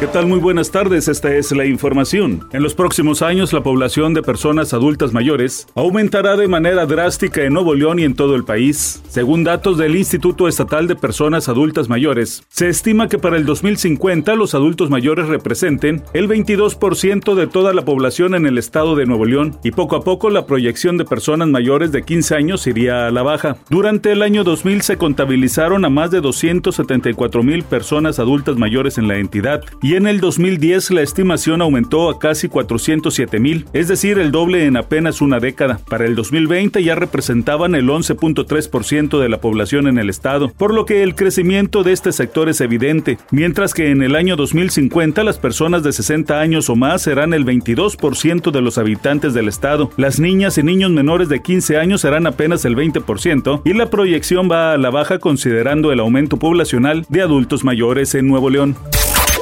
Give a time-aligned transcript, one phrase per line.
[0.00, 0.28] ¿Qué tal?
[0.28, 2.46] Muy buenas tardes, esta es la información.
[2.52, 7.54] En los próximos años la población de personas adultas mayores aumentará de manera drástica en
[7.54, 9.02] Nuevo León y en todo el país.
[9.08, 14.36] Según datos del Instituto Estatal de Personas Adultas Mayores, se estima que para el 2050
[14.36, 19.24] los adultos mayores representen el 22% de toda la población en el estado de Nuevo
[19.24, 23.10] León y poco a poco la proyección de personas mayores de 15 años iría a
[23.10, 23.56] la baja.
[23.68, 29.08] Durante el año 2000 se contabilizaron a más de 274 mil personas adultas mayores en
[29.08, 34.18] la entidad y en el 2010 la estimación aumentó a casi 407 mil, es decir,
[34.18, 35.80] el doble en apenas una década.
[35.88, 40.84] Para el 2020 ya representaban el 11.3% de la población en el estado, por lo
[40.84, 45.38] que el crecimiento de este sector es evidente, mientras que en el año 2050 las
[45.38, 50.18] personas de 60 años o más serán el 22% de los habitantes del estado, las
[50.18, 54.72] niñas y niños menores de 15 años serán apenas el 20% y la proyección va
[54.72, 58.76] a la baja considerando el aumento poblacional de adultos mayores en Nuevo León.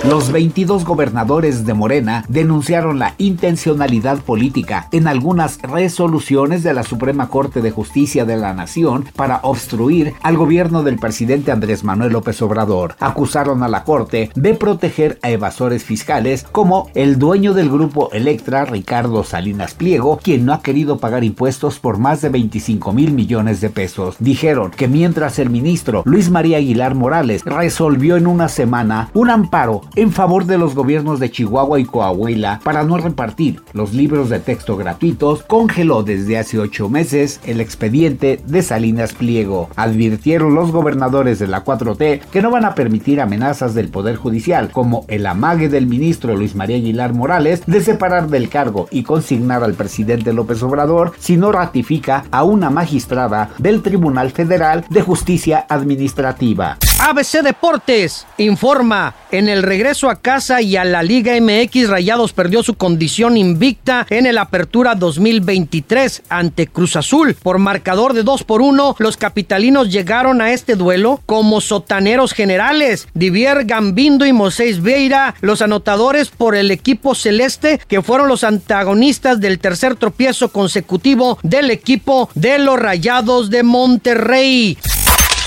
[0.05, 7.29] Los 22 gobernadores de Morena denunciaron la intencionalidad política en algunas resoluciones de la Suprema
[7.29, 12.41] Corte de Justicia de la Nación para obstruir al gobierno del presidente Andrés Manuel López
[12.43, 12.95] Obrador.
[13.01, 18.65] Acusaron a la Corte de proteger a evasores fiscales como el dueño del grupo Electra,
[18.65, 23.61] Ricardo Salinas Pliego, quien no ha querido pagar impuestos por más de 25 mil millones
[23.61, 24.17] de pesos.
[24.21, 29.83] Dijeron que mientras el ministro Luis María Aguilar Morales resolvió en una semana un amparo
[29.95, 34.41] en favor de los gobiernos de Chihuahua y Coahuila para no repartir los libros de
[34.41, 39.69] texto gratuitos, congeló desde hace ocho meses el expediente de Salinas Pliego.
[39.77, 44.71] Advirtieron los gobernadores de la 4T que no van a permitir amenazas del Poder Judicial,
[44.71, 49.63] como el amague del ministro Luis María Aguilar Morales de separar del cargo y consignar
[49.63, 55.67] al presidente López Obrador si no ratifica a una magistrada del Tribunal Federal de Justicia
[55.69, 56.79] Administrativa.
[56.99, 62.63] ABC Deportes informa en el regreso a casa y a la Liga MX Rayados perdió
[62.63, 68.63] su condición invicta en el Apertura 2023 ante Cruz Azul por marcador de 2 por
[68.63, 68.97] 1.
[68.99, 73.09] Los capitalinos llegaron a este duelo como sotaneros generales.
[73.13, 79.39] Divier Gambindo y Moisés Veira, los anotadores por el equipo celeste que fueron los antagonistas
[79.39, 84.79] del tercer tropiezo consecutivo del equipo de los Rayados de Monterrey.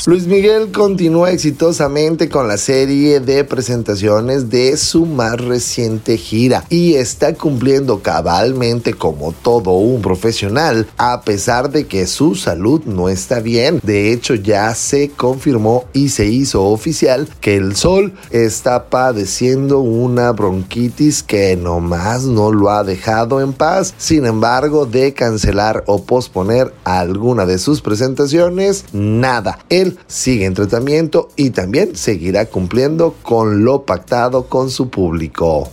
[0.05, 6.93] Luis Miguel continúa exitosamente con la serie de presentaciones de su más reciente gira y
[6.93, 13.41] está cumpliendo cabalmente como todo un profesional a pesar de que su salud no está
[13.41, 13.81] bien.
[13.83, 20.31] De hecho ya se confirmó y se hizo oficial que el sol está padeciendo una
[20.31, 23.93] bronquitis que nomás no lo ha dejado en paz.
[23.97, 29.59] Sin embargo, de cancelar o posponer alguna de sus presentaciones, nada.
[29.89, 35.69] Él sigue en tratamiento y también seguirá cumpliendo con lo pactado con su público.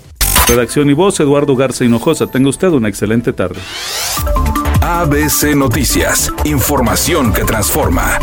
[0.48, 2.28] Redacción y voz, Eduardo Garza Hinojosa.
[2.28, 3.60] Tenga usted una excelente tarde.
[4.80, 8.18] ABC Noticias, información que transforma.